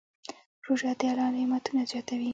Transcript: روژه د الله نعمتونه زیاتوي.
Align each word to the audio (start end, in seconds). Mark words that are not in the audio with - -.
روژه 0.65 0.91
د 0.99 1.01
الله 1.09 1.27
نعمتونه 1.35 1.81
زیاتوي. 1.91 2.29